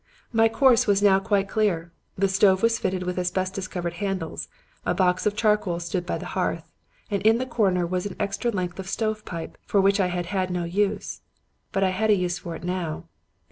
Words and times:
"My 0.33 0.49
course 0.49 0.87
was 0.87 1.03
now 1.03 1.19
quite 1.19 1.47
clear. 1.47 1.91
The 2.17 2.27
stove 2.27 2.63
was 2.63 2.79
fitted 2.79 3.03
with 3.03 3.19
asbestos 3.19 3.67
covered 3.67 3.93
handles; 4.01 4.47
a 4.83 4.95
box 4.95 5.27
of 5.27 5.35
charcoal 5.35 5.79
stood 5.79 6.07
by 6.07 6.17
the 6.17 6.25
hearth, 6.33 6.71
and 7.11 7.21
in 7.21 7.37
the 7.37 7.45
corner 7.45 7.85
was 7.85 8.07
an 8.07 8.15
extra 8.19 8.49
length 8.49 8.79
of 8.79 8.89
stovepipe 8.89 9.59
for 9.67 9.79
which 9.79 9.99
I 9.99 10.07
had 10.07 10.25
had 10.25 10.49
no 10.49 10.63
use. 10.63 11.21
But 11.71 11.83
I 11.83 11.89
had 11.89 12.09
a 12.09 12.15
use 12.17 12.39
for 12.39 12.55
it 12.55 12.63
now. 12.63 13.09